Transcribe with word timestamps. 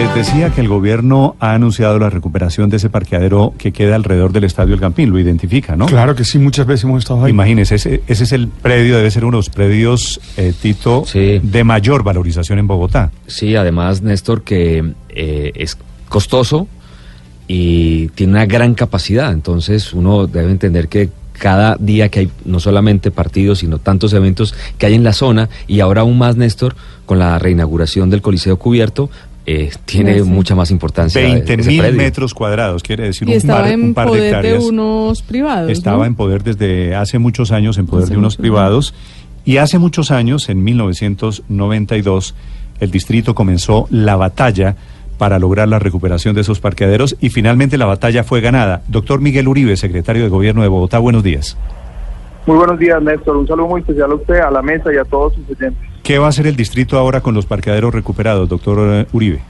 Les 0.00 0.14
decía 0.14 0.48
que 0.48 0.62
el 0.62 0.68
gobierno 0.68 1.36
ha 1.40 1.52
anunciado 1.52 1.98
la 1.98 2.08
recuperación 2.08 2.70
de 2.70 2.78
ese 2.78 2.88
parqueadero 2.88 3.52
que 3.58 3.70
queda 3.70 3.96
alrededor 3.96 4.32
del 4.32 4.44
Estadio 4.44 4.72
El 4.72 4.80
Campín. 4.80 5.10
Lo 5.10 5.18
identifica, 5.18 5.76
¿no? 5.76 5.84
Claro 5.84 6.14
que 6.14 6.24
sí, 6.24 6.38
muchas 6.38 6.64
veces 6.66 6.84
hemos 6.84 7.00
estado 7.00 7.22
ahí. 7.22 7.30
Imagínese, 7.32 7.74
ese, 7.74 8.02
ese 8.06 8.24
es 8.24 8.32
el 8.32 8.48
predio, 8.48 8.96
debe 8.96 9.10
ser 9.10 9.26
uno 9.26 9.32
de 9.32 9.38
los 9.40 9.50
predios, 9.50 10.18
eh, 10.38 10.54
Tito, 10.58 11.04
Sí. 11.06 11.38
de 11.42 11.64
mayor 11.64 12.02
valorización 12.02 12.58
en 12.58 12.66
Bogotá. 12.66 13.10
Sí, 13.26 13.56
además, 13.56 14.00
Néstor, 14.00 14.42
que 14.42 14.94
eh, 15.10 15.52
es 15.54 15.76
costoso 16.08 16.66
y 17.46 18.08
tiene 18.14 18.32
una 18.32 18.46
gran 18.46 18.72
capacidad. 18.72 19.30
Entonces, 19.32 19.92
uno 19.92 20.26
debe 20.26 20.50
entender 20.50 20.88
que 20.88 21.10
cada 21.34 21.76
día 21.76 22.08
que 22.08 22.20
hay 22.20 22.30
no 22.46 22.58
solamente 22.58 23.10
partidos, 23.10 23.58
sino 23.58 23.78
tantos 23.78 24.14
eventos 24.14 24.54
que 24.78 24.86
hay 24.86 24.94
en 24.94 25.04
la 25.04 25.12
zona, 25.12 25.50
y 25.66 25.80
ahora 25.80 26.02
aún 26.02 26.16
más, 26.16 26.36
Néstor, 26.36 26.74
con 27.06 27.18
la 27.18 27.38
reinauguración 27.38 28.08
del 28.08 28.22
Coliseo 28.22 28.58
Cubierto, 28.58 29.10
eh, 29.52 29.70
tiene 29.84 30.14
Sí, 30.18 30.24
sí. 30.24 30.30
mucha 30.30 30.54
más 30.54 30.70
importancia. 30.70 31.20
20 31.20 31.54
ese 31.54 31.68
mil 31.70 31.80
predio. 31.80 31.96
metros 31.98 32.34
cuadrados, 32.34 32.82
quiere 32.82 33.04
decir 33.04 33.28
Y 33.28 33.32
un 33.32 33.36
estaba 33.38 33.60
par, 33.62 33.74
un 33.74 33.80
en 33.84 33.94
par 33.94 34.04
de 34.06 34.10
poder 34.10 34.22
de, 34.22 34.28
hectáreas. 34.28 34.64
unos 34.64 35.22
privados. 35.22 35.70
Estaba 35.70 35.98
¿no? 35.98 36.04
en 36.06 36.14
poder 36.14 36.42
desde 36.42 36.94
hace 36.94 37.18
muchos 37.18 37.52
años, 37.52 37.78
en 37.78 37.86
poder 37.86 38.04
Hace 38.04 38.12
de 38.14 38.18
unos 38.18 38.36
privados. 38.36 38.94
Y 39.44 39.56
hace 39.56 39.78
muchos 39.78 40.10
años, 40.10 40.48
en 40.50 40.62
1992, 40.62 42.34
el 42.80 42.90
distrito 42.90 43.34
comenzó 43.34 43.86
la 43.90 44.16
batalla 44.16 44.76
para 45.18 45.38
lograr 45.38 45.68
la 45.68 45.78
recuperación 45.78 46.34
de 46.34 46.40
esos 46.40 46.60
parqueaderos 46.60 47.16
y 47.20 47.28
finalmente 47.28 47.76
la 47.76 47.86
batalla 47.86 48.24
fue 48.24 48.40
ganada. 48.40 48.82
Doctor 48.88 49.20
Miguel 49.20 49.48
Uribe, 49.48 49.76
secretario 49.76 50.22
de 50.22 50.28
Gobierno 50.30 50.62
de 50.62 50.68
Bogotá, 50.68 50.98
buenos 50.98 51.22
días. 51.22 51.56
Muy 52.46 52.56
buenos 52.56 52.78
días, 52.78 53.02
Néstor. 53.02 53.36
Un 53.36 53.46
saludo 53.46 53.68
muy 53.68 53.80
especial 53.82 54.10
a 54.12 54.14
usted, 54.14 54.40
a 54.40 54.50
la 54.50 54.62
mesa 54.62 54.92
y 54.92 54.96
a 54.96 55.04
todos 55.04 55.34
sus 55.34 55.44
oyentes. 55.50 55.76
¿Qué 56.02 56.18
va 56.18 56.26
a 56.26 56.28
hacer 56.30 56.46
el 56.46 56.56
distrito 56.56 56.96
ahora 56.98 57.20
con 57.20 57.34
los 57.34 57.44
parqueaderos 57.44 57.92
recuperados, 57.94 58.48
doctor 58.48 58.78
eh, 58.80 59.06
Uribe? 59.12 59.40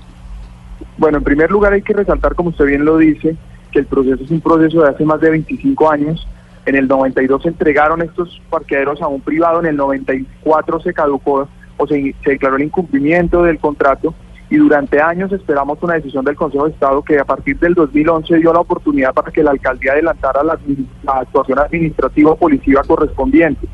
Bueno, 1.01 1.17
en 1.17 1.25
primer 1.25 1.51
lugar 1.51 1.73
hay 1.73 1.81
que 1.81 1.95
resaltar, 1.95 2.35
como 2.35 2.51
usted 2.51 2.67
bien 2.67 2.85
lo 2.85 2.99
dice, 2.99 3.35
que 3.73 3.79
el 3.79 3.87
proceso 3.87 4.23
es 4.23 4.31
un 4.31 4.43
proceso 4.43 4.83
de 4.83 4.91
hace 4.91 5.03
más 5.07 5.19
de 5.19 5.31
25 5.31 5.91
años. 5.91 6.29
En 6.67 6.77
el 6.77 6.87
92 6.87 7.43
se 7.43 7.49
entregaron 7.49 8.03
estos 8.03 8.39
parqueaderos 8.51 9.01
a 9.01 9.09
un 9.09 9.23
privado, 9.23 9.61
en 9.61 9.67
el 9.67 9.77
94 9.77 10.81
se 10.81 10.93
caducó 10.93 11.49
o 11.79 11.87
se, 11.87 12.15
declaró 12.23 12.57
el 12.57 12.65
incumplimiento 12.65 13.43
del 13.45 13.59
contrato 13.59 14.13
y 14.51 14.59
durante 14.59 15.01
años 15.01 15.33
esperamos 15.33 15.83
una 15.83 15.95
decisión 15.95 16.23
del 16.23 16.37
Consejo 16.37 16.67
de 16.67 16.73
Estado 16.73 17.01
que 17.01 17.19
a 17.19 17.25
partir 17.25 17.59
del 17.59 17.73
2011 17.73 18.37
dio 18.37 18.53
la 18.53 18.61
oportunidad 18.61 19.15
para 19.15 19.33
que 19.33 19.43
la 19.43 19.53
alcaldía 19.53 19.93
adelantara 19.93 20.45
la, 20.45 20.59
la 21.03 21.13
actuación 21.21 21.61
administrativa 21.61 22.33
o 22.33 22.37
policiva 22.37 22.83
correspondiente. 22.83 23.67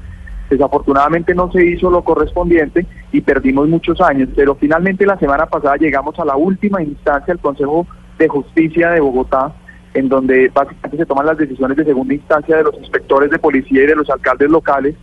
Desafortunadamente 0.50 1.34
no 1.34 1.50
se 1.50 1.64
hizo 1.64 1.91
lo 1.91 2.02
correspondiente 2.02 2.86
y 3.12 3.20
perdimos 3.20 3.69
muchos 3.69 4.00
años, 4.00 4.28
pero 4.36 4.55
finalmente 4.55 5.05
la 5.05 5.19
semana 5.19 5.47
pasada 5.47 5.77
llegamos 5.77 6.19
a 6.19 6.25
la 6.25 6.36
última 6.36 6.83
instancia 6.83 7.34
del 7.34 7.41
Consejo 7.41 7.86
de 8.19 8.28
Justicia 8.28 8.91
de 8.91 9.00
Bogotá, 9.00 9.52
en 9.94 10.08
donde 10.08 10.50
básicamente 10.55 10.98
se 10.98 11.06
toman 11.06 11.27
las 11.27 11.39
decisiones 11.39 11.77
de 11.77 11.84
segunda 11.84 12.14
instancia 12.14 12.56
de 12.56 12.64
los 12.64 12.78
inspectores 12.78 13.30
de 13.30 13.39
policía 13.39 13.83
y 13.83 13.86
de 13.86 13.97
los 13.97 14.08
alcaldes 14.08 14.50
locales 14.50 14.94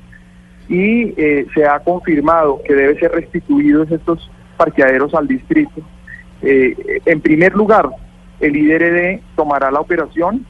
y 0.69 1.13
eh, 1.17 1.45
se 1.53 1.65
ha 1.65 1.79
confirmado 1.79 2.61
que 2.65 2.73
debe 2.73 2.97
ser 2.99 3.11
restituidos 3.11 3.91
estos 3.91 4.29
parqueaderos 4.55 5.13
al 5.13 5.27
distrito. 5.27 5.81
Eh, 6.41 7.01
en 7.05 7.21
primer 7.21 7.53
lugar, 7.53 7.89
el 8.39 8.55
IDRD 8.55 9.21
tomará 9.35 9.71
la 9.71 9.79
operación 9.79 10.45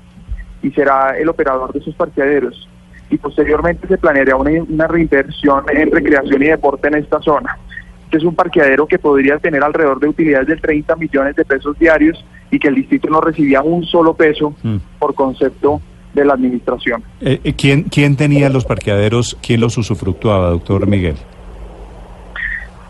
y 0.61 0.71
será 0.71 1.17
el 1.17 1.29
operador 1.29 1.73
de 1.73 1.79
esos 1.79 1.95
parqueaderos. 1.95 2.69
Y 3.13 3.17
posteriormente 3.19 3.87
se 3.87 3.97
planeará 3.99 4.35
una, 4.35 4.49
una 4.63 4.87
reinversión 4.87 5.65
en 5.71 5.91
recreación 5.91 6.41
y 6.41 6.47
deporte 6.47 6.87
en 6.87 6.95
esta 6.95 7.21
zona. 7.21 7.59
Este 8.05 8.17
es 8.17 8.23
un 8.23 8.33
parqueadero 8.33 8.87
que 8.87 8.97
podría 8.97 9.37
tener 9.37 9.63
alrededor 9.63 9.99
de 9.99 10.07
utilidades 10.07 10.47
de 10.47 10.55
30 10.57 10.95
millones 10.95 11.35
de 11.35 11.45
pesos 11.45 11.77
diarios 11.77 12.25
y 12.49 12.57
que 12.57 12.69
el 12.69 12.75
distrito 12.75 13.07
no 13.09 13.21
recibía 13.21 13.61
un 13.61 13.83
solo 13.83 14.15
peso 14.15 14.55
Mm. 14.63 14.77
por 14.97 15.13
concepto 15.13 15.79
de 16.15 16.25
la 16.25 16.33
administración. 16.33 17.03
Eh, 17.21 17.39
eh, 17.43 17.53
¿quién, 17.53 17.83
¿Quién 17.83 18.15
tenía 18.15 18.49
los 18.49 18.65
parqueaderos? 18.65 19.37
¿Quién 19.45 19.61
los 19.61 19.77
usufructuaba, 19.77 20.49
doctor 20.49 20.87
Miguel? 20.87 21.15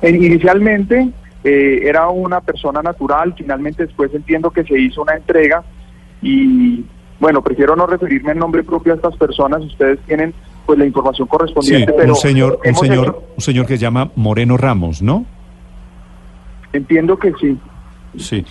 Eh, 0.02 0.10
Inicialmente 0.10 1.10
eh, 1.44 1.82
era 1.84 2.08
una 2.08 2.40
persona 2.40 2.82
natural, 2.82 3.34
finalmente 3.38 3.86
después 3.86 4.14
entiendo 4.14 4.52
que 4.52 4.64
se 4.64 4.80
hizo 4.80 5.02
una 5.02 5.16
entrega 5.16 5.64
y 6.22 6.86
bueno, 7.24 7.42
prefiero 7.42 7.74
no 7.78 7.88
referirme 7.88 8.34
en 8.34 8.40
nombre 8.40 8.64
propio 8.64 8.92
a 8.92 8.96
estas 8.98 9.16
personas, 9.16 9.62
ustedes 9.64 9.98
tienen 10.06 10.34
pues 10.66 10.78
la 10.78 10.86
información 10.86 11.26
Sí, 11.26 11.32
correspondiente, 11.32 11.94
pero 11.94 12.10
un 12.14 12.20
señor, 12.20 12.60
un 12.66 12.76
señor, 12.76 13.06
hecho- 13.08 13.24
un 13.38 13.42
señor 13.42 13.66
que 13.66 13.78
se 13.78 13.82
llama 13.82 14.12
Moreno 14.18 14.58
Ramos, 14.58 15.02
¿no? 15.02 15.26
entiendo 16.74 17.18
que 17.18 17.32
sí. 17.40 17.58
Sí. 18.18 18.46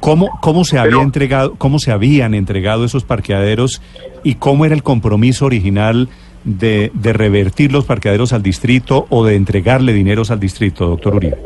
¿Cómo, 0.00 0.30
cómo 0.40 0.64
se 0.64 0.78
había 0.78 0.92
Pero- 0.92 1.02
entregado, 1.02 1.54
cómo 1.56 1.78
se 1.78 1.92
habían 1.92 2.34
entregado 2.34 2.84
esos 2.84 3.04
parqueaderos 3.04 3.80
y 4.24 4.36
cómo 4.36 4.64
era 4.64 4.74
el 4.74 4.82
compromiso 4.82 5.44
original 5.46 6.08
de, 6.44 6.90
de 6.94 7.12
revertir 7.12 7.70
los 7.70 7.84
parqueaderos 7.84 8.32
al 8.32 8.42
distrito 8.42 9.06
o 9.10 9.24
de 9.24 9.36
entregarle 9.36 9.92
dineros 9.92 10.30
al 10.30 10.40
distrito, 10.40 10.86
doctor 10.88 11.14
Uribe? 11.16 11.36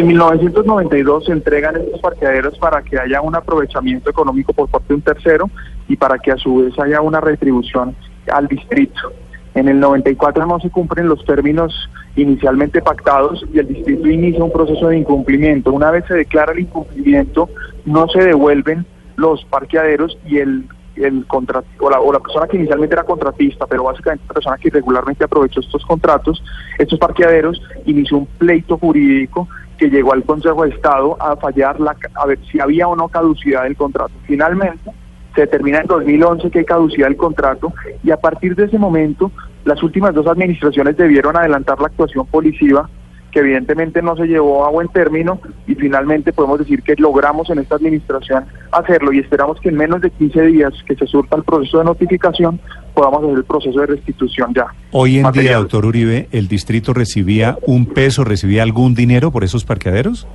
En 0.00 0.06
1992 0.06 1.26
se 1.26 1.32
entregan 1.32 1.76
estos 1.76 2.00
parqueaderos 2.00 2.56
para 2.58 2.80
que 2.80 2.98
haya 2.98 3.20
un 3.20 3.34
aprovechamiento 3.34 4.08
económico 4.08 4.54
por 4.54 4.66
parte 4.70 4.86
de 4.88 4.94
un 4.94 5.02
tercero 5.02 5.50
y 5.88 5.96
para 5.96 6.18
que 6.18 6.32
a 6.32 6.38
su 6.38 6.56
vez 6.56 6.72
haya 6.78 7.02
una 7.02 7.20
retribución 7.20 7.94
al 8.32 8.48
distrito. 8.48 9.12
En 9.54 9.68
el 9.68 9.78
94 9.78 10.46
no 10.46 10.58
se 10.58 10.70
cumplen 10.70 11.06
los 11.06 11.22
términos 11.26 11.90
inicialmente 12.16 12.80
pactados 12.80 13.44
y 13.52 13.58
el 13.58 13.68
distrito 13.68 14.08
inicia 14.08 14.42
un 14.42 14.50
proceso 14.50 14.88
de 14.88 14.96
incumplimiento. 14.96 15.70
Una 15.70 15.90
vez 15.90 16.06
se 16.08 16.14
declara 16.14 16.52
el 16.52 16.60
incumplimiento, 16.60 17.50
no 17.84 18.08
se 18.08 18.24
devuelven 18.24 18.86
los 19.16 19.44
parqueaderos 19.50 20.16
y 20.26 20.38
el 20.38 20.64
el 20.96 21.26
contra- 21.26 21.62
o, 21.78 21.88
la, 21.88 22.00
o 22.00 22.12
la 22.12 22.20
persona 22.20 22.46
que 22.46 22.56
inicialmente 22.58 22.94
era 22.94 23.04
contratista, 23.04 23.66
pero 23.66 23.84
básicamente 23.84 24.24
la 24.28 24.34
persona 24.34 24.58
que 24.58 24.68
irregularmente 24.68 25.24
aprovechó 25.24 25.60
estos 25.60 25.84
contratos, 25.86 26.42
estos 26.78 26.98
parqueaderos, 26.98 27.60
inició 27.86 28.18
un 28.18 28.26
pleito 28.26 28.76
jurídico 28.76 29.48
que 29.80 29.88
llegó 29.88 30.12
al 30.12 30.24
Consejo 30.24 30.64
de 30.64 30.74
Estado 30.74 31.16
a 31.18 31.36
fallar 31.36 31.80
la, 31.80 31.96
a 32.14 32.26
ver 32.26 32.38
si 32.52 32.60
había 32.60 32.86
o 32.86 32.94
no 32.94 33.08
caducidad 33.08 33.62
del 33.62 33.76
contrato. 33.76 34.12
Finalmente, 34.26 34.90
se 35.34 35.40
determina 35.40 35.78
en 35.78 35.86
2011 35.86 36.50
que 36.50 36.58
hay 36.58 36.64
caducidad 36.66 37.06
del 37.06 37.16
contrato 37.16 37.72
y 38.04 38.10
a 38.10 38.18
partir 38.18 38.54
de 38.54 38.66
ese 38.66 38.78
momento 38.78 39.32
las 39.64 39.82
últimas 39.82 40.12
dos 40.12 40.26
administraciones 40.26 40.98
debieron 40.98 41.34
adelantar 41.34 41.80
la 41.80 41.86
actuación 41.86 42.26
policiva 42.26 42.90
que 43.30 43.38
evidentemente 43.38 44.02
no 44.02 44.16
se 44.16 44.26
llevó 44.26 44.66
a 44.66 44.70
buen 44.70 44.88
término 44.88 45.40
y 45.66 45.74
finalmente 45.76 46.32
podemos 46.32 46.58
decir 46.58 46.82
que 46.82 46.96
logramos 46.96 47.48
en 47.48 47.60
esta 47.60 47.76
administración 47.76 48.44
hacerlo 48.72 49.12
y 49.12 49.20
esperamos 49.20 49.60
que 49.60 49.70
en 49.70 49.76
menos 49.76 50.02
de 50.02 50.10
15 50.10 50.42
días 50.46 50.74
que 50.84 50.96
se 50.96 51.06
surta 51.06 51.36
el 51.36 51.44
proceso 51.44 51.78
de 51.78 51.84
notificación 51.84 52.60
podamos 52.94 53.24
hacer 53.24 53.36
el 53.38 53.44
proceso 53.44 53.80
de 53.80 53.86
restitución 53.86 54.52
ya. 54.54 54.66
Hoy 54.92 55.18
en 55.18 55.30
día, 55.32 55.56
doctor 55.56 55.86
Uribe, 55.86 56.28
¿el 56.32 56.48
distrito 56.48 56.92
recibía 56.92 57.56
un 57.66 57.86
peso, 57.86 58.24
recibía 58.24 58.62
algún 58.62 58.94
dinero 58.94 59.30
por 59.30 59.44
esos 59.44 59.64
parqueaderos? 59.64 60.26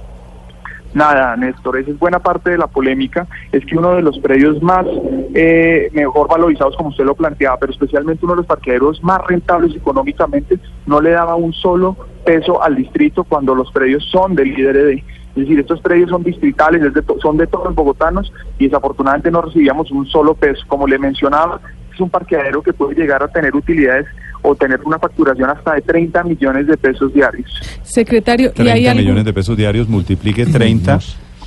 Nada, 0.96 1.36
Néstor, 1.36 1.78
esa 1.78 1.92
es 1.92 2.00
buena 2.00 2.20
parte 2.20 2.52
de 2.52 2.58
la 2.58 2.68
polémica, 2.68 3.28
es 3.52 3.66
que 3.66 3.78
uno 3.78 3.96
de 3.96 4.02
los 4.02 4.18
predios 4.20 4.64
más 4.64 4.86
eh, 5.34 5.90
mejor 5.92 6.30
valorizados, 6.30 6.78
como 6.78 6.90
usted 6.90 7.04
lo 7.04 7.16
planteaba, 7.16 7.58
pero 7.58 7.74
especialmente 7.74 8.24
uno 8.24 8.34
de 8.34 8.38
los 8.38 8.46
parqueaderos 8.46 9.04
más 9.04 9.20
rentables 9.28 9.76
económicamente, 9.76 10.58
no 10.86 11.02
le 11.02 11.10
daba 11.10 11.36
un 11.36 11.52
solo 11.52 11.98
peso 12.24 12.64
al 12.64 12.76
distrito 12.76 13.26
cuando 13.26 13.54
los 13.54 13.74
predios 13.74 14.06
son 14.10 14.36
del 14.36 14.58
IDRD. 14.58 15.04
Es 15.36 15.42
decir, 15.42 15.60
estos 15.60 15.82
predios 15.82 16.10
son 16.10 16.24
distritales, 16.24 16.82
son 17.22 17.36
de 17.36 17.48
todos 17.48 17.66
los 17.66 17.76
bogotanos 17.76 18.32
y 18.58 18.66
desafortunadamente 18.66 19.32
no 19.32 19.42
recibíamos 19.42 19.92
un 19.92 20.08
solo 20.08 20.34
peso. 20.34 20.64
Como 20.70 20.88
le 20.88 20.98
mencionaba, 20.98 21.60
es 21.96 22.02
un 22.02 22.10
parqueadero 22.10 22.62
que 22.62 22.74
puede 22.74 22.94
llegar 22.96 23.24
a 23.24 23.28
tener 23.28 23.56
utilidades 23.56 24.06
o 24.44 24.54
tener 24.56 24.80
una 24.86 25.00
facturación 25.00 25.50
hasta 25.50 25.74
de 25.74 25.82
30 25.82 26.24
millones 26.24 26.68
de 26.68 26.78
pesos 26.78 27.12
diarios. 27.14 27.50
Secretario, 27.82 28.50
¿y 28.50 28.54
30 28.54 28.74
hay 28.74 28.88
algo? 28.88 29.02
millones 29.02 29.26
de 29.26 29.34
pesos 29.34 29.58
diarios, 29.58 29.88
multiplique 29.90 30.46
30 30.46 31.00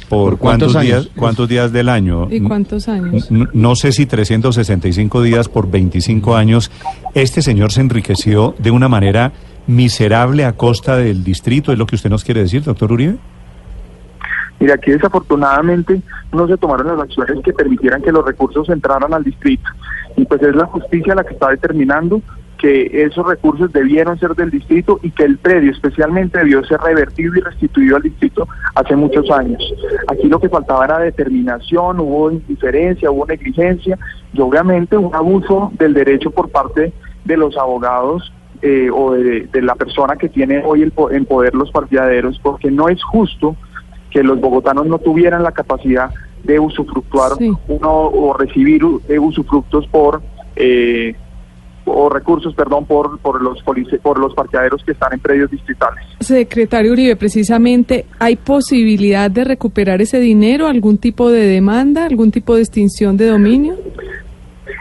por, 0.09 0.31
¿Por 0.31 0.39
cuántos 0.39 0.73
cuántos 0.73 0.83
días, 0.83 1.11
cuántos 1.15 1.49
días 1.49 1.71
del 1.73 1.89
año. 1.91 2.27
¿Y 2.31 2.41
cuántos 2.41 2.89
años? 2.89 3.31
N- 3.31 3.47
No 3.53 3.77
sé 3.77 3.93
si 3.93 4.07
365 4.07 5.23
días 5.23 5.49
por 5.49 5.71
25 5.71 6.35
años. 6.35 6.71
Este 7.15 7.43
señor 7.43 7.71
se 7.73 7.83
enriqueció 7.83 8.55
de 8.59 8.71
una 8.71 8.89
manera 8.89 9.33
miserable 9.67 10.45
a 10.47 10.53
costa 10.55 10.97
del 10.97 11.23
distrito, 11.23 11.73
es 11.73 11.79
lo 11.79 11.85
que 11.87 11.95
usted 11.97 12.09
nos 12.11 12.25
quiere 12.25 12.41
decir, 12.41 12.63
doctor 12.65 12.91
Uribe. 12.91 13.17
Mira, 14.61 14.75
aquí 14.75 14.91
desafortunadamente 14.91 16.01
no 16.33 16.49
se 16.49 16.57
tomaron 16.57 16.89
las 16.89 17.01
acciones 17.01 17.45
que 17.45 17.53
permitieran 17.53 18.03
que 18.03 18.11
los 18.11 18.25
recursos 18.25 18.69
entraran 18.71 19.15
al 19.15 19.23
distrito. 19.23 19.69
Y 20.17 20.25
pues 20.25 20.43
es 20.43 20.55
la 20.55 20.67
justicia 20.67 21.15
la 21.15 21.25
que 21.25 21.35
está 21.35 21.51
determinando 21.51 22.21
que 22.59 23.05
esos 23.05 23.27
recursos 23.27 23.73
debieron 23.73 24.19
ser 24.19 24.35
del 24.35 24.51
distrito 24.51 24.99
y 25.03 25.13
que 25.13 25.23
el 25.23 25.39
predio 25.39 25.71
especialmente 25.71 26.39
debió 26.39 26.65
ser 26.65 26.81
revertido 26.81 27.37
y 27.37 27.41
restituido 27.41 27.97
al 27.97 28.03
distrito 28.03 28.49
hace 28.75 28.97
muchos 28.97 29.31
años. 29.31 29.63
Aquí 30.09 30.29
lo 30.29 30.41
que 30.41 30.49
faltaba 30.49 30.85
era 30.85 30.99
determinación, 30.99 32.01
hubo 32.01 32.33
indiferencia, 32.33 33.11
hubo 33.11 33.27
negligencia 33.27 33.97
y 34.33 34.41
obviamente 34.41 34.97
un 34.97 35.15
abuso 35.15 35.71
del 35.79 35.95
derecho 35.95 36.31
por 36.31 36.51
parte 36.51 36.93
de 37.25 37.37
los 37.37 37.57
abogados 37.57 38.33
eh, 38.61 38.91
o 38.93 39.13
de, 39.13 39.49
la 39.63 39.77
persona 39.77 40.17
que 40.17 40.29
tiene 40.29 40.63
hoy 40.65 40.83
el 40.83 40.93
en 41.13 41.25
poder 41.27 41.55
los 41.55 41.71
parqueaderos, 41.71 42.41
porque 42.43 42.73
no 42.73 42.89
es 42.89 43.03
justo 43.05 43.55
que 44.11 44.25
los 44.25 44.41
bogotanos 44.41 44.87
no 44.87 44.99
tuvieran 44.99 45.45
la 45.45 45.53
capacidad 45.53 46.11
de 46.49 46.59
usufructuar 46.59 47.33
uno 47.69 47.93
o 47.93 48.37
recibir 48.37 48.83
usufructos 48.85 49.87
por 49.89 50.23
eh, 50.57 51.15
o 51.85 52.09
recursos, 52.09 52.55
perdón, 52.55 52.87
por, 52.87 53.19
por 53.21 53.41
los 53.41 53.63
por 53.63 54.19
los 54.19 54.35
parqueaderos 54.35 54.83
que 54.85 54.93
están 54.93 55.13
en 55.13 55.21
predios 55.21 55.51
distritales. 55.51 56.05
Secretario 56.21 56.93
Uribe, 56.93 57.17
precisamente, 57.17 58.07
¿hay 58.19 58.37
posibilidad 58.37 59.31
de 59.31 59.45
recuperar 59.45 60.01
ese 60.03 60.21
dinero, 60.21 60.67
algún 60.67 60.99
tipo 60.99 61.31
de 61.31 61.47
demanda, 61.47 62.05
algún 62.05 62.31
tipo 62.31 62.57
de 62.57 62.63
extinción 62.63 63.17
de 63.17 63.29
dominio? 63.29 63.77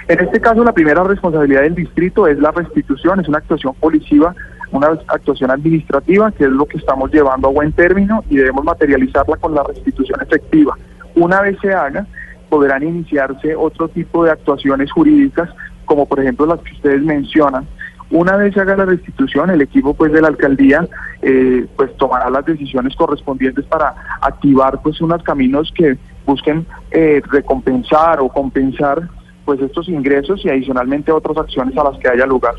En 0.07 0.19
este 0.19 0.39
caso, 0.39 0.63
la 0.63 0.73
primera 0.73 1.03
responsabilidad 1.03 1.61
del 1.61 1.75
distrito 1.75 2.27
es 2.27 2.39
la 2.39 2.51
restitución, 2.51 3.19
es 3.19 3.27
una 3.27 3.39
actuación 3.39 3.73
policiva, 3.75 4.33
una 4.71 4.87
actuación 5.07 5.51
administrativa, 5.51 6.31
que 6.31 6.45
es 6.45 6.49
lo 6.49 6.65
que 6.65 6.77
estamos 6.77 7.11
llevando 7.11 7.49
a 7.49 7.51
buen 7.51 7.71
término 7.73 8.23
y 8.29 8.37
debemos 8.37 8.63
materializarla 8.63 9.37
con 9.37 9.53
la 9.53 9.63
restitución 9.63 10.21
efectiva. 10.21 10.77
Una 11.17 11.41
vez 11.41 11.57
se 11.61 11.73
haga, 11.73 12.05
podrán 12.47 12.83
iniciarse 12.83 13.55
otro 13.55 13.89
tipo 13.89 14.23
de 14.23 14.31
actuaciones 14.31 14.91
jurídicas 14.91 15.49
como 15.85 16.05
por 16.05 16.19
ejemplo 16.19 16.45
las 16.45 16.59
que 16.59 16.73
ustedes 16.73 17.01
mencionan. 17.01 17.67
Una 18.11 18.37
vez 18.37 18.53
se 18.53 18.61
haga 18.61 18.77
la 18.77 18.85
restitución, 18.85 19.49
el 19.49 19.61
equipo 19.61 19.95
pues 19.95 20.11
de 20.11 20.21
la 20.21 20.27
alcaldía 20.27 20.87
eh, 21.23 21.65
pues 21.75 21.97
tomará 21.97 22.29
las 22.29 22.45
decisiones 22.45 22.95
correspondientes 22.95 23.65
para 23.65 23.95
activar 24.21 24.79
pues 24.83 25.01
unos 25.01 25.23
caminos 25.23 25.73
que 25.75 25.97
busquen 26.25 26.67
eh, 26.91 27.21
recompensar 27.31 28.19
o 28.19 28.29
compensar 28.29 29.09
pues 29.43 29.59
estos 29.59 29.89
ingresos 29.89 30.45
y 30.45 30.49
adicionalmente 30.49 31.11
otras 31.11 31.37
acciones 31.37 31.75
a 31.77 31.83
las 31.83 31.97
que 31.97 32.09
haya 32.09 32.27
lugar. 32.27 32.53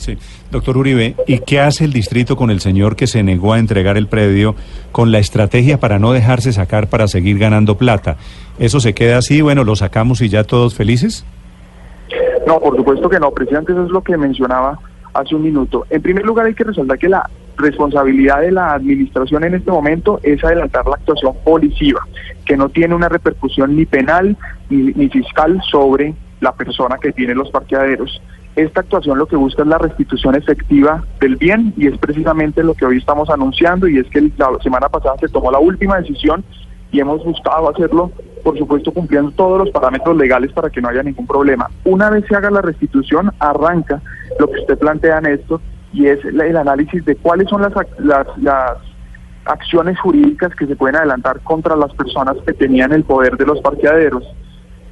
Sí, 0.00 0.16
doctor 0.50 0.78
Uribe, 0.78 1.14
¿y 1.26 1.40
qué 1.40 1.60
hace 1.60 1.84
el 1.84 1.92
distrito 1.92 2.34
con 2.34 2.50
el 2.50 2.60
señor 2.60 2.96
que 2.96 3.06
se 3.06 3.22
negó 3.22 3.52
a 3.52 3.58
entregar 3.58 3.98
el 3.98 4.06
predio 4.06 4.54
con 4.92 5.12
la 5.12 5.18
estrategia 5.18 5.78
para 5.78 5.98
no 5.98 6.12
dejarse 6.12 6.54
sacar 6.54 6.88
para 6.88 7.06
seguir 7.06 7.38
ganando 7.38 7.76
plata? 7.76 8.16
¿Eso 8.58 8.80
se 8.80 8.94
queda 8.94 9.18
así? 9.18 9.42
Bueno, 9.42 9.62
lo 9.62 9.76
sacamos 9.76 10.22
y 10.22 10.30
ya 10.30 10.44
todos 10.44 10.74
felices. 10.74 11.26
No, 12.46 12.58
por 12.60 12.76
supuesto 12.76 13.10
que 13.10 13.20
no, 13.20 13.30
precisamente 13.30 13.72
eso 13.72 13.84
es 13.84 13.90
lo 13.90 14.00
que 14.00 14.16
mencionaba 14.16 14.78
hace 15.12 15.34
un 15.34 15.42
minuto. 15.42 15.84
En 15.90 16.00
primer 16.00 16.24
lugar 16.24 16.46
hay 16.46 16.54
que 16.54 16.64
resaltar 16.64 16.98
que 16.98 17.10
la 17.10 17.28
responsabilidad 17.58 18.40
de 18.40 18.52
la 18.52 18.72
administración 18.72 19.44
en 19.44 19.56
este 19.56 19.70
momento 19.70 20.18
es 20.22 20.42
adelantar 20.42 20.86
la 20.86 20.94
actuación 20.94 21.34
policiva, 21.44 22.00
que 22.46 22.56
no 22.56 22.70
tiene 22.70 22.94
una 22.94 23.10
repercusión 23.10 23.76
ni 23.76 23.84
penal 23.84 24.34
ni, 24.70 25.10
fiscal 25.10 25.60
sobre 25.70 26.14
la 26.40 26.52
persona 26.52 26.96
que 26.98 27.12
tiene 27.12 27.34
los 27.34 27.50
parqueaderos. 27.50 28.20
Esta 28.56 28.80
actuación 28.80 29.18
lo 29.18 29.26
que 29.26 29.36
busca 29.36 29.62
es 29.62 29.68
la 29.68 29.78
restitución 29.78 30.34
efectiva 30.34 31.04
del 31.20 31.36
bien 31.36 31.72
y 31.76 31.86
es 31.86 31.96
precisamente 31.98 32.64
lo 32.64 32.74
que 32.74 32.84
hoy 32.84 32.98
estamos 32.98 33.30
anunciando 33.30 33.86
y 33.86 33.98
es 33.98 34.06
que 34.08 34.20
la 34.36 34.50
semana 34.62 34.88
pasada 34.88 35.16
se 35.20 35.28
tomó 35.28 35.52
la 35.52 35.60
última 35.60 35.98
decisión 35.98 36.44
y 36.90 36.98
hemos 36.98 37.24
buscado 37.24 37.70
hacerlo 37.70 38.10
por 38.42 38.58
supuesto 38.58 38.92
cumpliendo 38.92 39.30
todos 39.32 39.58
los 39.58 39.70
parámetros 39.70 40.16
legales 40.16 40.52
para 40.52 40.70
que 40.70 40.80
no 40.80 40.88
haya 40.88 41.02
ningún 41.02 41.26
problema. 41.26 41.70
Una 41.84 42.10
vez 42.10 42.24
se 42.26 42.34
haga 42.34 42.50
la 42.50 42.62
restitución, 42.62 43.30
arranca 43.38 44.00
lo 44.38 44.50
que 44.50 44.60
usted 44.60 44.78
plantea 44.78 45.18
en 45.18 45.26
esto 45.26 45.60
y 45.92 46.06
es 46.06 46.24
el 46.24 46.56
análisis 46.56 47.04
de 47.04 47.16
cuáles 47.16 47.48
son 47.48 47.62
las, 47.62 47.72
las, 47.98 48.76
acciones 49.46 49.98
jurídicas 49.98 50.54
que 50.54 50.66
se 50.66 50.76
pueden 50.76 50.96
adelantar 50.96 51.40
contra 51.40 51.74
las 51.74 51.92
personas 51.94 52.36
que 52.46 52.52
tenían 52.52 52.92
el 52.92 53.04
poder 53.04 53.36
de 53.36 53.46
los 53.46 53.60
parqueaderos 53.60 54.22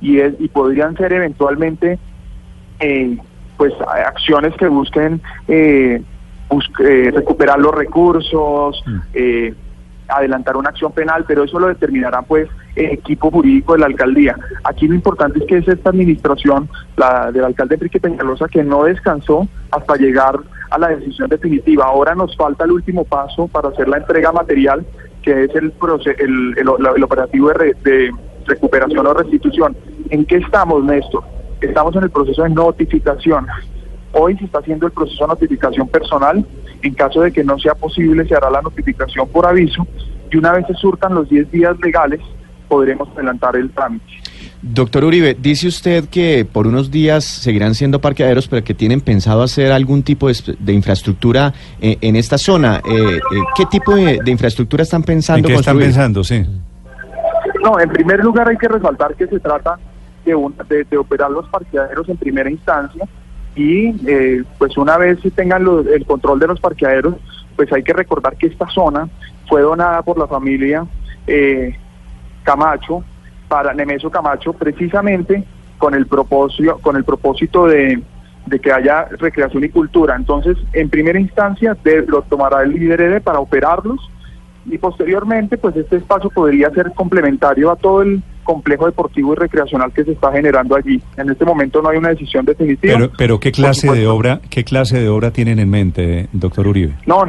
y, 0.01 0.21
es, 0.21 0.35
y 0.39 0.49
podrían 0.49 0.97
ser 0.97 1.13
eventualmente 1.13 1.99
eh, 2.81 3.19
pues 3.57 3.75
acciones 4.07 4.55
que 4.55 4.69
busquen 4.69 5.21
eh, 5.49 6.03
eh, 6.81 7.11
recuperar 7.15 7.59
los 7.59 7.75
recursos, 7.75 8.83
mm. 8.87 8.99
eh, 9.13 9.55
adelantar 10.09 10.57
una 10.57 10.71
acción 10.71 10.93
penal, 10.93 11.25
pero 11.29 11.45
eso 11.45 11.59
lo 11.59 11.67
determinará 11.67 12.23
pues 12.23 12.49
el 12.75 12.93
equipo 12.93 13.31
jurídico 13.31 13.75
de 13.75 13.81
la 13.81 13.87
alcaldía. 13.87 14.37
Aquí 14.65 14.89
lo 14.89 14.95
importante 14.95 15.41
es 15.41 15.47
que 15.47 15.59
es 15.59 15.69
esta 15.69 15.91
administración, 15.91 16.71
la 16.97 17.31
del 17.31 17.45
alcalde 17.45 17.75
Enrique 17.75 18.01
Peñalosa, 18.01 18.49
que 18.49 18.65
no 18.65 18.85
descansó 18.85 19.47
hasta 19.71 19.97
llegar 19.97 20.39
a 20.71 20.79
la 20.79 20.89
decisión 20.89 21.29
definitiva. 21.29 21.85
Ahora 21.85 22.15
nos 22.15 22.35
falta 22.37 22.65
el 22.65 22.73
último 22.73 23.05
paso 23.05 23.49
para 23.49 23.69
hacer 23.69 23.89
la 23.89 23.99
entrega 23.99 24.33
material, 24.33 24.87
que 25.23 25.45
es 25.45 25.55
el, 25.55 25.75
el, 26.19 26.55
el, 26.57 27.05
operativo 27.05 27.51
de, 27.51 27.77
de 27.83 28.11
recuperación 28.49 29.07
o 29.07 29.15
restitución. 29.15 29.77
¿En 30.11 30.25
qué 30.25 30.37
estamos, 30.37 30.83
Néstor? 30.85 31.23
Estamos 31.61 31.95
en 31.97 32.05
el 32.05 32.11
proceso 32.11 32.43
de 32.43 32.51
notificación. 32.51 33.47
Hoy 34.13 34.37
se 34.39 34.45
está 34.45 34.59
haciendo 34.59 34.87
el 34.87 34.93
proceso 34.93 35.25
de 35.25 35.29
notificación 35.29 35.89
personal. 35.89 36.45
En 36.83 36.95
caso 36.95 37.21
de 37.21 37.33
que 37.33 37.45
no 37.45 37.59
sea 37.59 37.75
posible, 37.75 38.27
se 38.27 38.35
hará 38.35 38.51
la 38.51 38.63
notificación 38.63 39.29
por 39.29 39.47
aviso. 39.47 39.87
Y 40.31 40.37
una 40.37 40.53
vez 40.53 40.67
se 40.67 40.75
surtan 40.75 41.15
los 41.15 41.29
10 41.29 41.51
días 41.51 41.77
legales, 41.81 42.21
podremos 42.69 43.09
adelantar 43.11 43.57
el 43.57 43.71
trámite. 43.71 44.05
Doctor 44.61 45.05
Uribe, 45.05 45.37
dice 45.41 45.69
usted 45.69 46.09
que 46.09 46.45
por 46.45 46.67
unos 46.67 46.91
días 46.91 47.25
seguirán 47.25 47.75
siendo 47.75 48.01
parqueaderos, 48.01 48.49
pero 48.49 48.65
que 48.65 48.75
tienen 48.75 49.01
pensado 49.01 49.43
hacer 49.43 49.71
algún 49.71 50.03
tipo 50.03 50.29
de, 50.29 50.73
infraestructura 50.73 51.55
eh, 51.81 51.97
en 52.01 52.17
esta 52.17 52.39
zona. 52.39 52.83
Eh, 52.85 53.17
eh, 53.17 53.19
¿Qué 53.57 53.67
tipo 53.67 53.95
de, 53.95 54.21
infraestructura 54.27 54.83
están 54.83 55.05
pensando? 55.05 55.49
¿En 55.49 55.55
qué 55.55 55.61
están 55.61 55.79
pensando, 55.79 56.25
sí? 56.25 56.45
No, 57.69 57.79
en 57.79 57.91
primer 57.91 58.25
lugar 58.25 58.49
hay 58.49 58.57
que 58.57 58.67
resaltar 58.67 59.15
que 59.15 59.27
se 59.27 59.41
trata 59.41 59.79
de, 60.25 60.85
de 60.85 60.97
operar 60.97 61.31
los 61.31 61.47
parqueaderos 61.49 62.09
en 62.09 62.17
primera 62.17 62.51
instancia 62.51 63.07
y 63.55 63.95
eh, 64.09 64.43
pues 64.57 64.79
una 64.79 64.97
vez 64.97 65.19
tengan 65.35 65.67
el 65.93 66.07
control 66.07 66.39
de 66.39 66.47
los 66.47 66.61
parqueaderos, 66.61 67.17
pues 67.57 67.71
hay 67.71 67.83
que 67.83 67.93
recordar 67.93 68.37
que 68.37 68.47
esta 68.47 68.67
zona 68.69 69.07
fue 69.47 69.61
donada 69.61 70.01
por 70.01 70.19
la 70.19 70.27
familia 70.27 70.87
eh, 71.27 71.77
Camacho 72.43 73.05
para 73.49 73.75
Nemesio 73.75 74.11
Camacho 74.11 74.55
precisamente 74.55 75.45
con 75.77 75.93
el 75.95 76.07
propósito, 76.07 76.79
con 76.79 76.97
el 76.97 77.05
propósito 77.05 77.67
de, 77.67 78.03
que 78.63 78.73
haya 78.73 79.05
recreación 79.11 79.65
y 79.65 79.69
cultura. 79.69 80.17
Entonces, 80.17 80.57
en 80.73 80.89
primera 80.89 81.21
instancia, 81.21 81.77
lo 82.07 82.23
tomará 82.23 82.63
el 82.63 82.71
líder 82.71 83.21
para 83.21 83.41
operarlos 83.41 84.01
y 84.67 84.79
posteriormente, 84.79 85.57
pues 85.57 85.77
este 85.77 85.97
espacio 85.97 86.31
podría 86.31 86.71
ser 86.71 86.93
complementario 86.95 87.71
a 87.71 87.77
todo 87.77 88.03
el 88.03 88.23
complejo 88.45 88.87
deportivo 88.87 89.35
y 89.35 89.37
recreacional 89.37 89.93
que 89.93 90.05
se 90.05 90.13
está 90.13 90.33
generando 90.33 90.75
allí. 90.75 91.03
En 91.17 91.31
este 91.31 91.45
momento 91.45 91.83
no 91.83 91.91
hay 91.91 91.99
una 91.99 92.11
decisión 92.11 92.45
definitiva. 92.45 92.95
Pero, 92.95 93.13
pero 93.17 93.41
¿qué 93.41 93.53
clase 93.53 93.91
de 93.93 94.07
obra, 94.07 94.41
qué 94.49 94.65
clase 94.65 94.99
de 94.99 95.09
obra 95.09 95.31
tienen 95.31 95.59
en 95.59 95.69
mente, 95.69 96.29
doctor 96.33 96.67
Uribe? 96.67 96.95
No, 97.07 97.25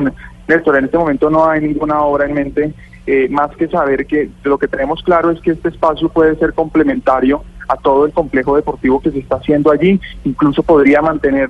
Néstor, 0.47 0.77
en 0.77 0.85
este 0.85 0.97
momento 0.97 1.29
no 1.29 1.49
hay 1.49 1.61
ninguna 1.61 2.01
obra 2.01 2.25
en 2.25 2.33
mente, 2.33 2.73
eh, 3.05 3.27
más 3.29 3.55
que 3.55 3.67
saber 3.67 4.05
que 4.05 4.29
lo 4.43 4.57
que 4.57 4.67
tenemos 4.67 5.01
claro 5.03 5.31
es 5.31 5.41
que 5.41 5.51
este 5.51 5.69
espacio 5.69 6.09
puede 6.09 6.35
ser 6.37 6.53
complementario 6.53 7.43
a 7.67 7.75
todo 7.75 8.05
el 8.05 8.11
complejo 8.11 8.55
deportivo 8.55 8.99
que 8.99 9.11
se 9.11 9.19
está 9.19 9.37
haciendo 9.37 9.71
allí, 9.71 9.99
incluso 10.23 10.63
podría 10.63 11.01
mantener 11.01 11.49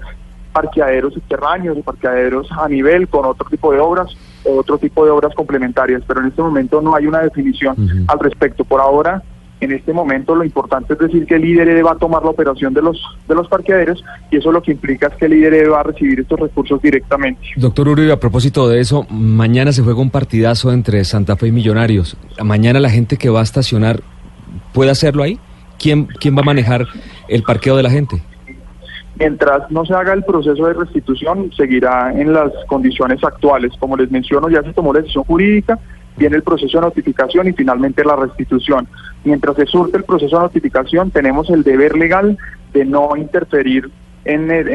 parqueaderos 0.60 1.14
subterráneos 1.14 1.78
o 1.78 1.84
parqueaderos 1.84 2.48
a 2.52 2.68
nivel 2.68 3.08
con 3.08 3.26
otro 3.26 3.48
tipo 3.50 3.72
de 3.72 3.80
obras 3.80 4.10
o 4.44 4.58
otro 4.58 4.78
tipo 4.78 5.06
de 5.06 5.12
obras 5.12 5.34
complementarias, 5.34 6.02
pero 6.06 6.20
en 6.20 6.28
este 6.28 6.42
momento 6.42 6.82
no 6.82 6.96
hay 6.96 7.08
una 7.08 7.20
definición 7.20 7.76
al 8.08 8.20
respecto. 8.20 8.66
Por 8.66 8.82
ahora 8.82 9.24
en 9.62 9.72
este 9.72 9.94
momento 9.94 10.36
lo 10.36 10.44
importante 10.44 10.94
es 10.94 11.00
decir 11.00 11.26
que 11.26 11.36
el 11.36 11.42
líder 11.42 11.86
va 11.86 11.92
a 11.92 11.98
tomar 11.98 12.24
la 12.24 12.30
operación 12.30 12.74
de 12.74 12.82
los 12.82 12.98
de 13.28 13.36
los 13.36 13.48
parqueaderos 13.48 14.04
y 14.32 14.38
eso 14.38 14.52
lo 14.52 14.62
que 14.62 14.72
implica 14.72 15.08
es 15.08 15.16
que 15.16 15.26
el 15.26 15.32
líder 15.32 15.72
va 15.72 15.82
a 15.82 15.84
recibir 15.84 16.20
estos 16.20 16.40
recursos 16.40 16.82
directamente. 16.82 17.42
Doctor 17.56 17.88
Uribe, 17.90 18.12
a 18.12 18.20
propósito 18.20 18.68
de 18.68 18.80
eso, 18.80 19.06
mañana 19.10 19.72
se 19.72 19.82
juega 19.82 20.00
un 20.00 20.12
partidazo 20.12 20.72
entre 20.72 21.04
Santa 21.04 21.36
Fe 21.36 21.48
y 21.48 21.52
Millonarios. 21.52 22.18
Mañana 22.44 22.80
la 22.80 22.90
gente 22.90 23.18
que 23.18 23.30
va 23.30 23.42
a 23.42 23.44
estacionar 23.44 24.02
puede 24.74 24.92
hacerlo 24.92 25.24
ahí. 25.24 25.40
¿Quién 25.78 26.08
quién 26.20 26.36
va 26.36 26.42
a 26.42 26.46
manejar 26.46 26.88
el 27.28 27.44
parqueo 27.44 27.76
de 27.78 27.84
la 27.84 27.90
gente? 27.90 28.22
Mientras 29.20 29.70
no 29.70 29.86
se 29.86 29.94
haga 29.94 30.14
el 30.14 30.24
proceso 30.24 30.66
de 30.66 30.74
restitución, 30.74 31.52
seguirá 31.52 32.14
en 32.14 32.32
las 32.32 32.54
condiciones 32.68 33.22
actuales. 33.22 33.74
Como 33.78 33.98
les 33.98 34.10
menciono, 34.10 34.48
ya 34.48 34.64
se 34.64 34.72
tomó 34.72 34.94
la 34.94 35.02
decisión 35.02 35.26
jurídica, 35.26 35.78
viene 36.16 36.38
el 36.38 36.44
proceso 36.44 36.78
de 36.78 36.86
notificación 36.86 37.50
y 37.50 37.52
finalmente 37.52 38.06
la 38.06 38.16
restitución. 38.16 38.88
Mientras 39.26 39.58
se 39.58 39.66
surte 39.66 39.98
el 39.98 40.06
proceso 40.06 40.38
de 40.38 40.44
notificación, 40.44 41.12
tenemos 41.12 41.50
el 41.50 41.64
deber 41.64 41.98
legal 41.98 42.38
de 42.72 42.86
no 42.86 43.18
interferir 43.18 43.92
en 44.24 44.50
el, 44.52 44.70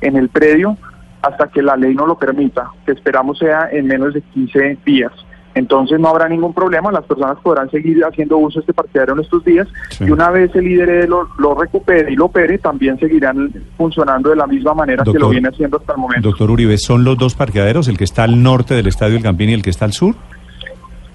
en, 0.00 0.16
el 0.16 0.28
predio 0.28 0.76
hasta 1.22 1.46
que 1.46 1.62
la 1.62 1.76
ley 1.76 1.94
no 1.94 2.04
lo 2.04 2.18
permita, 2.18 2.70
que 2.84 2.92
esperamos 2.92 3.38
sea 3.38 3.68
en 3.70 3.86
menos 3.86 4.12
de 4.12 4.22
15 4.22 4.78
días. 4.84 5.12
Entonces 5.58 5.98
no 5.98 6.08
habrá 6.08 6.28
ningún 6.28 6.54
problema, 6.54 6.92
las 6.92 7.04
personas 7.04 7.36
podrán 7.42 7.68
seguir 7.68 8.00
haciendo 8.04 8.38
uso 8.38 8.60
de 8.60 8.60
este 8.60 8.72
parqueadero 8.72 9.14
en 9.14 9.20
estos 9.20 9.44
días 9.44 9.66
y 9.98 10.08
una 10.08 10.30
vez 10.30 10.54
el 10.54 10.64
líder 10.64 11.08
lo, 11.08 11.28
lo, 11.36 11.56
recupere 11.56 12.12
y 12.12 12.16
lo 12.16 12.26
opere, 12.26 12.58
también 12.58 12.96
seguirán 12.98 13.52
funcionando 13.76 14.30
de 14.30 14.36
la 14.36 14.46
misma 14.46 14.72
manera 14.72 15.02
que 15.02 15.18
lo 15.18 15.28
viene 15.28 15.48
haciendo 15.48 15.78
hasta 15.78 15.94
el 15.94 15.98
momento. 15.98 16.28
Doctor 16.28 16.52
Uribe, 16.52 16.78
¿son 16.78 17.02
los 17.02 17.18
dos 17.18 17.34
parqueaderos, 17.34 17.88
el 17.88 17.98
que 17.98 18.04
está 18.04 18.22
al 18.22 18.40
norte 18.40 18.74
del 18.74 18.86
Estadio 18.86 19.16
El 19.16 19.22
Campín 19.24 19.50
y 19.50 19.54
el 19.54 19.62
que 19.62 19.70
está 19.70 19.84
al 19.84 19.92
sur? 19.92 20.14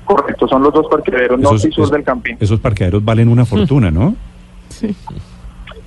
Correcto, 0.04 0.46
son 0.50 0.62
los 0.62 0.74
dos 0.74 0.88
parqueaderos 0.92 1.40
norte 1.40 1.70
y 1.70 1.72
sur 1.72 1.90
del 1.90 2.04
Campín. 2.04 2.36
Esos 2.42 2.60
parqueaderos 2.60 3.04
valen 3.06 3.30
una 3.30 3.46
fortuna, 3.54 3.92
¿no? 3.92 4.14
Sí. 4.68 4.94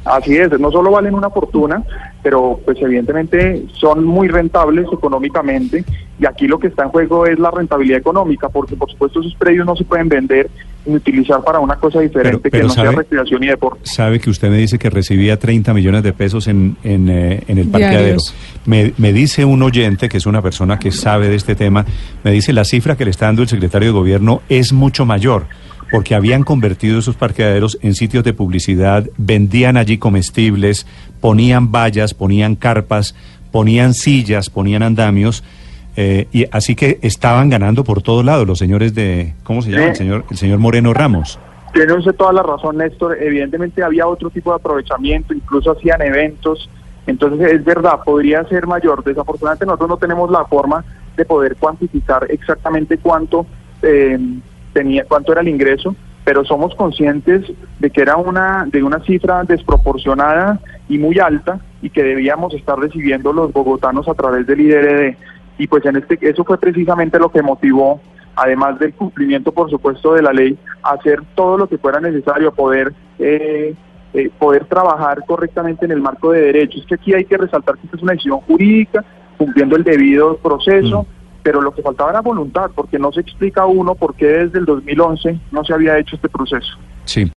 Así 0.07 0.37
es, 0.37 0.59
no 0.61 0.71
solo 0.71 0.93
valen 0.93 1.15
una 1.15 1.31
fortuna, 1.31 1.83
pero 2.23 2.61
pues 2.65 2.79
evidentemente 2.81 3.65
son 3.73 4.05
muy 4.05 4.29
rentables 4.29 4.87
económicamente 4.93 5.85
y 6.21 6.27
aquí 6.27 6.47
lo 6.47 6.59
que 6.59 6.69
está 6.69 6.85
en 6.85 6.91
juego 6.91 7.27
es 7.27 7.39
la 7.41 7.51
rentabilidad 7.51 7.99
económica, 7.99 8.49
porque 8.49 8.77
por 8.77 8.91
supuesto 8.91 9.21
esos 9.21 9.35
predios 9.35 9.67
no 9.67 9.75
se 9.75 9.85
pueden 9.85 10.09
vender 10.09 10.49
ni 10.87 10.95
utilizar 10.95 11.43
para 11.43 11.59
una 11.59 11.75
cosa 11.75 12.01
diferente 12.01 12.49
que 12.49 12.63
no 12.63 12.69
sea 12.69 12.93
recreación 12.93 13.43
y 13.43 13.49
deporte. 13.49 13.81
Sabe 13.83 14.21
que 14.21 14.31
usted 14.31 14.49
me 14.49 14.59
dice 14.59 14.79
que 14.79 14.89
recibía 14.91 15.39
30 15.39 15.75
millones 15.75 16.05
de 16.05 16.13
pesos 16.13 16.47
en, 16.47 16.77
en, 16.85 17.09
eh, 17.09 17.43
en 17.49 17.59
el 17.59 17.69
parqueadero. 17.69 18.19
Me, 18.65 18.93
me 18.99 19.13
dice 19.13 19.45
un 19.45 19.63
oyente, 19.63 20.09
que 20.09 20.19
es 20.19 20.27
una 20.27 20.41
persona 20.41 20.79
que 20.79 20.93
sabe 20.93 21.29
de 21.29 21.35
este 21.35 21.57
tema, 21.57 21.85
me 22.23 22.31
dice 22.31 22.53
la 22.53 22.65
cifra 22.65 22.97
que 22.97 23.05
le 23.05 23.11
está 23.11 23.27
dando 23.27 23.43
el 23.43 23.49
secretario 23.49 23.89
de 23.89 23.93
gobierno 23.93 24.43
es 24.49 24.73
mucho 24.73 25.05
mayor 25.05 25.47
porque 25.91 26.15
habían 26.15 26.43
convertido 26.43 26.99
esos 26.99 27.17
parqueaderos 27.17 27.79
en 27.83 27.95
sitios 27.95 28.25
de 28.25 28.33
publicidad, 28.33 29.05
vendían 29.17 29.77
allí 29.77 29.99
comestibles, 29.99 30.87
ponían 31.21 31.71
vallas, 31.71 32.15
ponían 32.15 32.57
carpas, 32.57 33.15
ponían 33.53 33.95
sillas, 33.95 34.51
ponían 34.51 34.83
andamios. 34.83 35.45
Eh, 35.97 36.29
y 36.33 36.47
así 36.51 36.75
que 36.75 36.99
estaban 37.03 37.49
ganando 37.49 37.83
por 37.83 38.03
todos 38.03 38.25
lados 38.25 38.47
los 38.47 38.59
señores 38.59 38.95
de, 38.95 39.35
¿cómo 39.45 39.63
se 39.63 39.71
llama? 39.71 39.87
El 39.87 39.97
señor, 39.97 40.25
el 40.31 40.37
señor 40.37 40.59
Moreno 40.59 40.93
Ramos. 40.93 41.39
Tiene 41.73 41.93
usted 41.95 42.15
toda 42.15 42.33
la 42.33 42.43
razón, 42.43 42.79
Néstor. 42.79 43.17
Evidentemente 43.21 43.83
había 43.83 44.07
otro 44.07 44.31
tipo 44.31 44.51
de 44.51 44.57
aprovechamiento, 44.57 45.35
incluso 45.35 45.73
hacían 45.73 46.03
eventos. 46.03 46.69
Entonces, 47.07 47.53
es 47.53 47.65
verdad, 47.65 48.01
podría 48.05 48.45
ser 48.45 48.67
mayor. 48.67 49.05
Desafortunadamente 49.05 49.67
nosotros 49.67 49.91
no 49.91 49.97
tenemos 49.97 50.31
la 50.31 50.45
forma 50.45 50.85
de 51.17 51.25
poder 51.25 51.57
cuantificar 51.57 52.27
exactamente 52.31 52.99
cuánto 52.99 53.47
eh, 53.83 54.19
cuánto 55.09 55.33
era 55.33 55.41
el 55.41 55.49
ingreso, 55.49 55.95
pero 56.25 56.45
somos 56.45 56.75
conscientes 56.75 57.45
de 57.79 57.91
que 57.91 58.03
era 58.03 58.17
una, 58.17 58.67
de 58.67 58.83
una 58.83 59.01
cifra 59.01 59.45
desproporcionada 59.45 60.59
y 60.89 60.99
muy 60.99 61.19
alta 61.19 61.61
y 61.83 61.91
que 61.91 62.03
debíamos 62.03 62.53
estar 62.55 62.79
recibiendo 62.79 63.33
los 63.33 63.53
bogotanos 63.53 64.09
a 64.09 64.15
través 64.15 64.47
del 64.47 64.61
IDRD. 64.61 65.17
Y 65.59 65.67
pues 65.69 65.85
en 65.87 65.97
este, 65.97 66.19
eso 66.23 66.45
fue 66.45 66.59
precisamente 66.59 67.19
lo 67.19 67.31
que 67.31 67.43
motivó, 67.43 68.01
además 68.35 68.79
del 68.79 68.93
cumplimiento, 68.95 69.53
por 69.53 69.71
supuesto, 69.71 70.15
de 70.15 70.23
la 70.23 70.33
ley, 70.33 70.59
hacer 70.83 71.23
todo 71.35 71.57
lo 71.57 71.69
que 71.69 71.79
fuera 71.79 72.01
necesario, 72.01 72.53
poder 72.53 72.93
eh, 73.19 73.75
eh, 74.17 74.31
poder 74.39 74.65
trabajar 74.65 75.23
correctamente 75.27 75.85
en 75.85 75.91
el 75.91 76.01
marco 76.01 76.33
de 76.33 76.41
derechos. 76.41 76.87
que 76.87 76.95
aquí 76.95 77.13
hay 77.13 77.27
que 77.27 77.37
resaltar 77.37 77.77
que 77.77 77.83
esta 77.85 77.99
es 77.99 78.03
una 78.03 78.13
decisión 78.13 78.41
jurídica, 78.41 79.05
cumpliendo 79.37 79.77
el 79.77 79.85
debido 79.85 80.39
proceso. 80.39 81.07
Pero 81.47 81.61
lo 81.61 81.73
que 81.73 81.81
faltaba 81.81 82.11
era 82.11 82.23
voluntad, 82.23 82.73
porque 82.75 82.99
no 82.99 83.13
se 83.13 83.21
explica 83.21 83.67
uno 83.67 83.95
por 83.95 84.17
qué 84.17 84.27
desde 84.27 84.59
el 84.59 84.65
2011 84.65 85.39
no 85.53 85.65
se 85.65 85.73
había 85.73 85.97
hecho 85.97 86.17
este 86.17 86.29
proceso. 86.29 86.77
Sí. 87.05 87.31